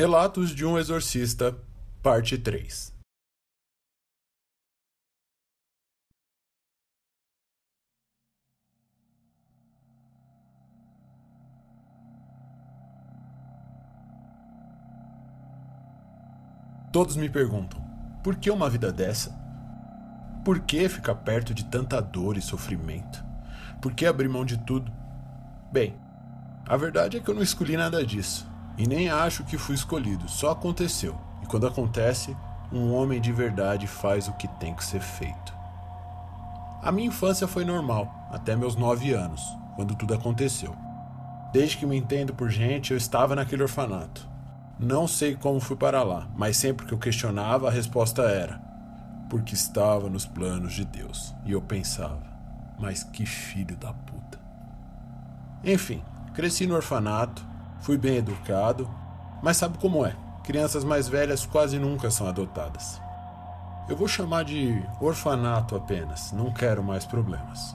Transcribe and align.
Relatos 0.00 0.54
de 0.54 0.64
um 0.64 0.78
Exorcista, 0.78 1.54
Parte 2.02 2.38
3 2.38 2.90
Todos 16.90 17.14
me 17.16 17.28
perguntam: 17.28 17.78
por 18.24 18.36
que 18.36 18.50
uma 18.50 18.70
vida 18.70 18.90
dessa? 18.90 19.30
Por 20.46 20.60
que 20.60 20.88
ficar 20.88 21.16
perto 21.16 21.52
de 21.52 21.66
tanta 21.66 22.00
dor 22.00 22.38
e 22.38 22.40
sofrimento? 22.40 23.22
Por 23.82 23.92
que 23.92 24.06
abrir 24.06 24.30
mão 24.30 24.46
de 24.46 24.56
tudo? 24.64 24.90
Bem, 25.70 25.94
a 26.66 26.74
verdade 26.78 27.18
é 27.18 27.20
que 27.20 27.28
eu 27.28 27.34
não 27.34 27.42
escolhi 27.42 27.76
nada 27.76 28.02
disso. 28.02 28.49
E 28.80 28.86
nem 28.86 29.10
acho 29.10 29.44
que 29.44 29.58
fui 29.58 29.74
escolhido, 29.74 30.26
só 30.26 30.52
aconteceu. 30.52 31.14
E 31.42 31.46
quando 31.46 31.66
acontece, 31.66 32.34
um 32.72 32.94
homem 32.94 33.20
de 33.20 33.30
verdade 33.30 33.86
faz 33.86 34.26
o 34.26 34.32
que 34.32 34.48
tem 34.48 34.72
que 34.72 34.82
ser 34.82 35.02
feito. 35.02 35.52
A 36.82 36.90
minha 36.90 37.08
infância 37.08 37.46
foi 37.46 37.62
normal, 37.62 38.10
até 38.32 38.56
meus 38.56 38.76
nove 38.76 39.12
anos, 39.12 39.42
quando 39.76 39.94
tudo 39.94 40.14
aconteceu. 40.14 40.74
Desde 41.52 41.76
que 41.76 41.84
me 41.84 41.94
entendo 41.94 42.32
por 42.32 42.48
gente, 42.48 42.92
eu 42.92 42.96
estava 42.96 43.36
naquele 43.36 43.64
orfanato. 43.64 44.26
Não 44.78 45.06
sei 45.06 45.36
como 45.36 45.60
fui 45.60 45.76
para 45.76 46.02
lá, 46.02 46.26
mas 46.34 46.56
sempre 46.56 46.86
que 46.86 46.94
eu 46.94 46.98
questionava, 46.98 47.68
a 47.68 47.70
resposta 47.70 48.22
era: 48.22 48.58
porque 49.28 49.52
estava 49.52 50.08
nos 50.08 50.24
planos 50.24 50.72
de 50.72 50.86
Deus. 50.86 51.34
E 51.44 51.52
eu 51.52 51.60
pensava: 51.60 52.22
mas 52.78 53.04
que 53.04 53.26
filho 53.26 53.76
da 53.76 53.92
puta. 53.92 54.40
Enfim, 55.62 56.02
cresci 56.32 56.66
no 56.66 56.76
orfanato, 56.76 57.49
fui 57.80 57.96
bem 57.96 58.16
educado, 58.16 58.88
mas 59.42 59.56
sabe 59.56 59.78
como 59.78 60.04
é? 60.04 60.14
Crianças 60.44 60.84
mais 60.84 61.08
velhas 61.08 61.46
quase 61.46 61.78
nunca 61.78 62.10
são 62.10 62.26
adotadas. 62.26 63.00
Eu 63.88 63.96
vou 63.96 64.06
chamar 64.06 64.44
de 64.44 64.82
orfanato 65.00 65.74
apenas, 65.74 66.32
não 66.32 66.52
quero 66.52 66.82
mais 66.82 67.04
problemas. 67.04 67.74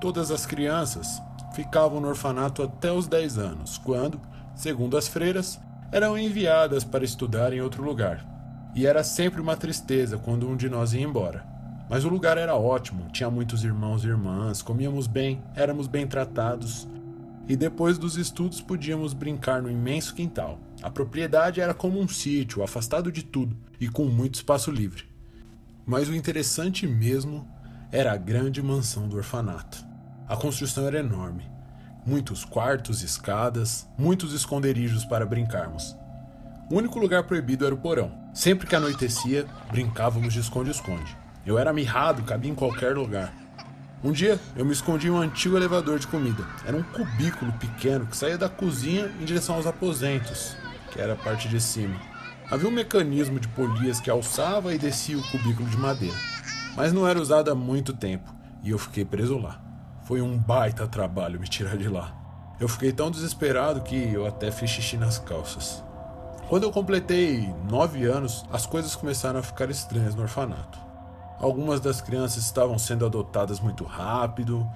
Todas 0.00 0.30
as 0.30 0.44
crianças 0.44 1.22
ficavam 1.52 2.00
no 2.00 2.08
orfanato 2.08 2.62
até 2.62 2.90
os 2.90 3.06
10 3.06 3.38
anos, 3.38 3.78
quando, 3.78 4.20
segundo 4.54 4.96
as 4.96 5.06
freiras, 5.06 5.60
eram 5.92 6.16
enviadas 6.16 6.84
para 6.84 7.04
estudar 7.04 7.52
em 7.52 7.60
outro 7.60 7.82
lugar. 7.82 8.24
E 8.74 8.86
era 8.86 9.02
sempre 9.02 9.40
uma 9.40 9.56
tristeza 9.56 10.16
quando 10.16 10.48
um 10.48 10.56
de 10.56 10.68
nós 10.68 10.92
ia 10.92 11.02
embora. 11.02 11.44
Mas 11.88 12.04
o 12.04 12.08
lugar 12.08 12.38
era 12.38 12.54
ótimo, 12.54 13.10
tinha 13.10 13.28
muitos 13.28 13.64
irmãos 13.64 14.04
e 14.04 14.06
irmãs, 14.06 14.62
comíamos 14.62 15.08
bem, 15.08 15.42
éramos 15.56 15.88
bem 15.88 16.06
tratados. 16.06 16.86
E 17.50 17.56
depois 17.56 17.98
dos 17.98 18.16
estudos 18.16 18.60
podíamos 18.60 19.12
brincar 19.12 19.60
no 19.60 19.68
imenso 19.68 20.14
quintal. 20.14 20.60
A 20.80 20.88
propriedade 20.88 21.60
era 21.60 21.74
como 21.74 21.98
um 21.98 22.06
sítio, 22.06 22.62
afastado 22.62 23.10
de 23.10 23.24
tudo 23.24 23.56
e 23.80 23.88
com 23.88 24.04
muito 24.04 24.36
espaço 24.36 24.70
livre. 24.70 25.02
Mas 25.84 26.08
o 26.08 26.14
interessante 26.14 26.86
mesmo 26.86 27.44
era 27.90 28.12
a 28.12 28.16
grande 28.16 28.62
mansão 28.62 29.08
do 29.08 29.16
orfanato. 29.16 29.84
A 30.28 30.36
construção 30.36 30.86
era 30.86 31.00
enorme, 31.00 31.50
muitos 32.06 32.44
quartos, 32.44 33.02
escadas, 33.02 33.84
muitos 33.98 34.32
esconderijos 34.32 35.04
para 35.04 35.26
brincarmos. 35.26 35.96
O 36.70 36.76
único 36.76 37.00
lugar 37.00 37.24
proibido 37.24 37.66
era 37.66 37.74
o 37.74 37.78
porão. 37.78 38.12
Sempre 38.32 38.68
que 38.68 38.76
anoitecia, 38.76 39.44
brincávamos 39.72 40.34
de 40.34 40.38
esconde-esconde. 40.38 41.18
Eu 41.44 41.58
era 41.58 41.72
mirrado, 41.72 42.22
cabia 42.22 42.52
em 42.52 42.54
qualquer 42.54 42.96
lugar. 42.96 43.34
Um 44.02 44.12
dia, 44.12 44.40
eu 44.56 44.64
me 44.64 44.72
escondi 44.72 45.08
em 45.08 45.10
um 45.10 45.20
antigo 45.20 45.58
elevador 45.58 45.98
de 45.98 46.06
comida. 46.06 46.42
Era 46.64 46.74
um 46.74 46.82
cubículo 46.82 47.52
pequeno 47.52 48.06
que 48.06 48.16
saía 48.16 48.38
da 48.38 48.48
cozinha 48.48 49.12
em 49.20 49.26
direção 49.26 49.56
aos 49.56 49.66
aposentos, 49.66 50.56
que 50.90 50.98
era 50.98 51.12
a 51.12 51.16
parte 51.16 51.48
de 51.48 51.60
cima. 51.60 52.00
Havia 52.50 52.66
um 52.66 52.72
mecanismo 52.72 53.38
de 53.38 53.46
polias 53.48 54.00
que 54.00 54.08
alçava 54.08 54.74
e 54.74 54.78
descia 54.78 55.18
o 55.18 55.30
cubículo 55.30 55.68
de 55.68 55.76
madeira, 55.76 56.16
mas 56.74 56.94
não 56.94 57.06
era 57.06 57.20
usado 57.20 57.50
há 57.50 57.54
muito 57.54 57.92
tempo 57.92 58.34
e 58.64 58.70
eu 58.70 58.78
fiquei 58.78 59.04
preso 59.04 59.36
lá. 59.36 59.60
Foi 60.04 60.22
um 60.22 60.38
baita 60.38 60.88
trabalho 60.88 61.38
me 61.38 61.46
tirar 61.46 61.76
de 61.76 61.88
lá. 61.88 62.16
Eu 62.58 62.68
fiquei 62.68 62.92
tão 62.92 63.10
desesperado 63.10 63.82
que 63.82 64.14
eu 64.14 64.26
até 64.26 64.50
fiz 64.50 64.70
xixi 64.70 64.96
nas 64.96 65.18
calças. 65.18 65.84
Quando 66.48 66.62
eu 66.62 66.72
completei 66.72 67.54
nove 67.68 68.06
anos, 68.06 68.46
as 68.50 68.64
coisas 68.64 68.96
começaram 68.96 69.40
a 69.40 69.42
ficar 69.42 69.70
estranhas 69.70 70.14
no 70.14 70.22
orfanato. 70.22 70.79
Algumas 71.40 71.80
das 71.80 72.02
crianças 72.02 72.44
estavam 72.44 72.78
sendo 72.78 73.06
adotadas 73.06 73.60
muito 73.60 73.82
rápido, 73.82 74.68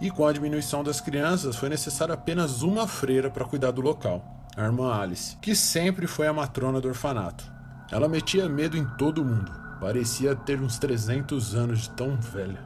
e 0.00 0.10
com 0.10 0.26
a 0.26 0.32
diminuição 0.32 0.84
das 0.84 1.00
crianças 1.00 1.56
foi 1.56 1.68
necessária 1.68 2.14
apenas 2.14 2.62
uma 2.62 2.86
freira 2.86 3.28
para 3.28 3.44
cuidar 3.44 3.72
do 3.72 3.80
local, 3.80 4.24
a 4.56 4.62
irmã 4.62 4.94
Alice, 4.94 5.36
que 5.38 5.54
sempre 5.54 6.06
foi 6.06 6.28
a 6.28 6.32
matrona 6.32 6.80
do 6.80 6.88
orfanato. 6.88 7.50
Ela 7.90 8.08
metia 8.08 8.48
medo 8.48 8.76
em 8.76 8.84
todo 8.96 9.24
mundo, 9.24 9.52
parecia 9.80 10.34
ter 10.34 10.60
uns 10.60 10.78
300 10.78 11.54
anos 11.54 11.82
de 11.82 11.90
tão 11.90 12.16
velha. 12.16 12.64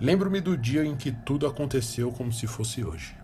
Lembro-me 0.00 0.40
do 0.40 0.56
dia 0.56 0.84
em 0.84 0.96
que 0.96 1.12
tudo 1.12 1.46
aconteceu 1.46 2.10
como 2.12 2.32
se 2.32 2.46
fosse 2.46 2.82
hoje. 2.82 3.14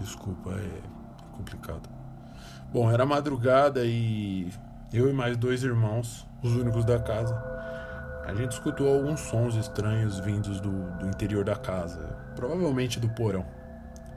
Desculpa, 0.00 0.52
é 0.52 0.82
complicado. 1.36 1.88
Bom, 2.72 2.90
era 2.90 3.04
madrugada 3.04 3.84
e 3.84 4.50
eu 4.92 5.10
e 5.10 5.12
mais 5.12 5.36
dois 5.36 5.64
irmãos, 5.64 6.26
os 6.42 6.54
únicos 6.54 6.84
da 6.84 6.98
casa, 6.98 7.34
a 8.24 8.32
gente 8.34 8.52
escutou 8.52 8.88
alguns 8.88 9.20
sons 9.20 9.56
estranhos 9.56 10.20
vindos 10.20 10.60
do, 10.60 10.70
do 10.98 11.06
interior 11.06 11.44
da 11.44 11.56
casa, 11.56 12.16
provavelmente 12.36 13.00
do 13.00 13.08
porão. 13.08 13.44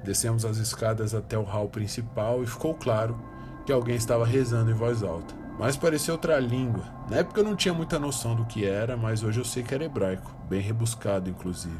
Descemos 0.04 0.46
as 0.46 0.58
escadas 0.58 1.16
até 1.16 1.38
o 1.38 1.44
hall 1.44 1.70
principal 1.70 2.44
e 2.44 2.48
ficou 2.48 2.76
claro 2.76 3.20
que 3.66 3.72
alguém 3.72 3.96
estava 3.96 4.26
rezando 4.26 4.70
em 4.70 4.74
voz 4.74 5.04
alta. 5.04 5.34
Mas 5.58 5.76
parecia 5.76 6.14
outra 6.14 6.40
língua. 6.40 6.84
Na 7.10 7.18
época 7.18 7.42
eu 7.42 7.44
não 7.44 7.56
tinha 7.56 7.74
muita 7.74 8.00
noção 8.00 8.36
do 8.36 8.46
que 8.46 8.66
era, 8.66 8.96
mas 8.96 9.24
hoje 9.24 9.40
eu 9.40 9.46
sei 9.46 9.64
que 9.64 9.74
era 9.74 9.84
hebraico, 9.84 10.32
bem 10.48 10.62
rebuscado 10.62 11.30
inclusive. 11.30 11.76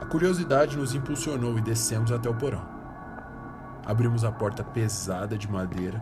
A 0.00 0.04
curiosidade 0.04 0.76
nos 0.76 0.94
impulsionou 0.94 1.58
e 1.58 1.62
descemos 1.62 2.12
até 2.12 2.28
o 2.28 2.34
porão. 2.34 2.62
Abrimos 3.84 4.22
a 4.22 4.30
porta 4.30 4.62
pesada 4.62 5.36
de 5.36 5.50
madeira 5.50 6.00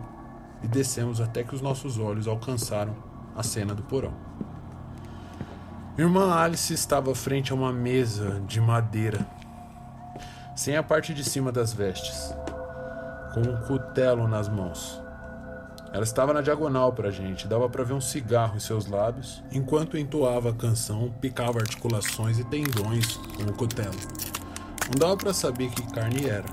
e 0.63 0.67
descemos 0.67 1.21
até 1.21 1.43
que 1.43 1.55
os 1.55 1.61
nossos 1.61 1.97
olhos 1.97 2.27
alcançaram 2.27 2.95
a 3.35 3.43
cena 3.43 3.73
do 3.73 3.83
porão. 3.83 4.13
Irmã 5.97 6.33
Alice 6.33 6.73
estava 6.73 7.13
frente 7.13 7.51
a 7.51 7.55
uma 7.55 7.73
mesa 7.73 8.41
de 8.47 8.61
madeira, 8.61 9.25
sem 10.55 10.77
a 10.77 10.83
parte 10.83 11.13
de 11.13 11.23
cima 11.23 11.51
das 11.51 11.73
vestes, 11.73 12.33
com 13.33 13.41
um 13.41 13.57
cutelo 13.67 14.27
nas 14.27 14.47
mãos. 14.47 15.01
Ela 15.91 16.03
estava 16.03 16.33
na 16.33 16.41
diagonal 16.41 16.93
para 16.93 17.09
a 17.09 17.11
gente, 17.11 17.47
dava 17.47 17.67
para 17.67 17.83
ver 17.83 17.93
um 17.93 18.01
cigarro 18.01 18.55
em 18.55 18.59
seus 18.59 18.85
lábios, 18.85 19.43
enquanto 19.51 19.97
entoava 19.97 20.51
a 20.51 20.53
canção, 20.53 21.11
picava 21.19 21.59
articulações 21.59 22.37
e 22.37 22.43
tendões 22.43 23.17
com 23.17 23.43
o 23.43 23.53
cutelo. 23.53 23.95
Não 24.87 24.99
dava 24.99 25.17
para 25.17 25.33
saber 25.33 25.69
que 25.71 25.81
carne 25.91 26.29
era, 26.29 26.45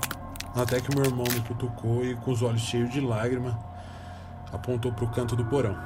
até 0.55 0.81
que 0.81 0.93
meu 0.95 1.05
irmão 1.05 1.25
me 1.31 1.39
cutucou 1.41 2.03
e, 2.03 2.15
com 2.15 2.31
os 2.31 2.41
olhos 2.41 2.61
cheios 2.61 2.89
de 2.89 2.99
lágrima, 2.99 3.57
apontou 4.51 4.91
para 4.91 5.05
o 5.05 5.11
canto 5.11 5.35
do 5.35 5.45
porão. 5.45 5.77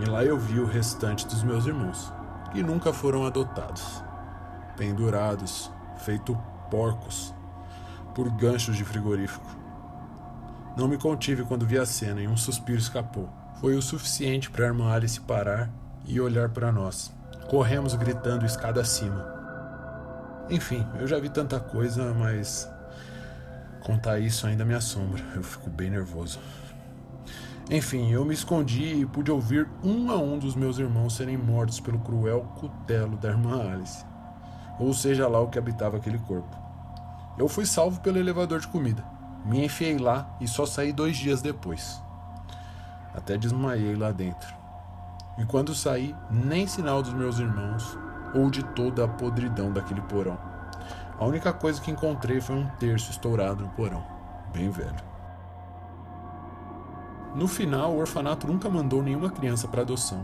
E 0.00 0.04
lá 0.04 0.24
eu 0.24 0.38
vi 0.38 0.60
o 0.60 0.66
restante 0.66 1.26
dos 1.26 1.42
meus 1.42 1.66
irmãos, 1.66 2.12
que 2.52 2.62
nunca 2.62 2.92
foram 2.92 3.26
adotados, 3.26 4.02
pendurados, 4.76 5.70
feito 5.98 6.36
porcos, 6.70 7.34
por 8.14 8.30
ganchos 8.30 8.76
de 8.76 8.84
frigorífico. 8.84 9.46
Não 10.76 10.86
me 10.86 10.98
contive 10.98 11.44
quando 11.44 11.66
vi 11.66 11.78
a 11.78 11.86
cena 11.86 12.20
e 12.20 12.28
um 12.28 12.36
suspiro 12.36 12.78
escapou. 12.78 13.28
Foi 13.60 13.74
o 13.74 13.82
suficiente 13.82 14.50
para 14.50 14.66
irmã 14.66 14.92
Alice 14.92 15.18
parar 15.20 15.70
e 16.04 16.20
olhar 16.20 16.50
para 16.50 16.70
nós. 16.70 17.10
Corremos 17.48 17.94
gritando 17.94 18.44
escada 18.44 18.82
acima. 18.82 19.24
Enfim, 20.50 20.86
eu 21.00 21.06
já 21.06 21.18
vi 21.18 21.30
tanta 21.30 21.58
coisa, 21.58 22.12
mas 22.12 22.68
contar 23.80 24.18
isso 24.18 24.46
ainda 24.46 24.64
me 24.64 24.74
assombra. 24.74 25.22
Eu 25.34 25.42
fico 25.42 25.70
bem 25.70 25.88
nervoso. 25.88 26.38
Enfim, 27.68 28.12
eu 28.12 28.24
me 28.24 28.32
escondi 28.32 29.00
e 29.00 29.06
pude 29.06 29.28
ouvir 29.28 29.68
um 29.82 30.08
a 30.12 30.16
um 30.16 30.38
dos 30.38 30.54
meus 30.54 30.78
irmãos 30.78 31.16
serem 31.16 31.36
mortos 31.36 31.80
pelo 31.80 31.98
cruel 31.98 32.42
cutelo 32.60 33.16
da 33.16 33.30
irmã 33.30 33.72
Alice. 33.72 34.04
Ou 34.78 34.94
seja 34.94 35.26
lá 35.26 35.40
o 35.40 35.48
que 35.48 35.58
habitava 35.58 35.96
aquele 35.96 36.18
corpo. 36.20 36.56
Eu 37.36 37.48
fui 37.48 37.66
salvo 37.66 38.00
pelo 38.00 38.18
elevador 38.18 38.60
de 38.60 38.68
comida. 38.68 39.04
Me 39.44 39.64
enfiei 39.64 39.98
lá 39.98 40.36
e 40.40 40.46
só 40.46 40.64
saí 40.64 40.92
dois 40.92 41.16
dias 41.16 41.42
depois. 41.42 42.00
Até 43.12 43.36
desmaiei 43.36 43.96
lá 43.96 44.12
dentro. 44.12 44.54
E 45.36 45.44
quando 45.44 45.74
saí, 45.74 46.14
nem 46.30 46.68
sinal 46.68 47.02
dos 47.02 47.12
meus 47.12 47.40
irmãos 47.40 47.98
ou 48.32 48.48
de 48.48 48.62
toda 48.62 49.04
a 49.04 49.08
podridão 49.08 49.72
daquele 49.72 50.02
porão. 50.02 50.38
A 51.18 51.24
única 51.24 51.52
coisa 51.52 51.80
que 51.80 51.90
encontrei 51.90 52.40
foi 52.40 52.54
um 52.54 52.68
terço 52.78 53.10
estourado 53.10 53.64
no 53.64 53.70
porão, 53.70 54.04
bem 54.52 54.70
velho. 54.70 55.15
No 57.36 57.46
final, 57.46 57.92
o 57.92 57.98
orfanato 57.98 58.46
nunca 58.46 58.70
mandou 58.70 59.02
nenhuma 59.02 59.28
criança 59.28 59.68
para 59.68 59.82
adoção, 59.82 60.22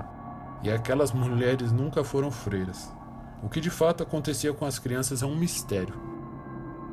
e 0.62 0.70
aquelas 0.70 1.12
mulheres 1.12 1.70
nunca 1.70 2.02
foram 2.02 2.30
freiras. 2.30 2.90
O 3.42 3.50
que 3.50 3.60
de 3.60 3.68
fato 3.68 4.02
acontecia 4.02 4.54
com 4.54 4.64
as 4.64 4.78
crianças 4.78 5.22
é 5.22 5.26
um 5.26 5.36
mistério. 5.36 5.94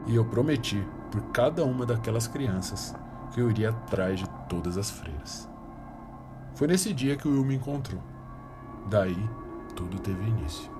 E 0.05 0.15
eu 0.15 0.25
prometi 0.25 0.85
por 1.09 1.21
cada 1.31 1.63
uma 1.63 1.85
daquelas 1.85 2.27
crianças 2.27 2.93
que 3.31 3.39
eu 3.39 3.49
iria 3.49 3.69
atrás 3.69 4.19
de 4.19 4.29
todas 4.49 4.77
as 4.77 4.91
freiras. 4.91 5.47
Foi 6.53 6.67
nesse 6.67 6.93
dia 6.93 7.15
que 7.15 7.25
o 7.25 7.31
Will 7.31 7.45
me 7.45 7.55
encontrou. 7.55 8.01
Daí, 8.89 9.17
tudo 9.73 9.99
teve 9.99 10.21
início. 10.27 10.78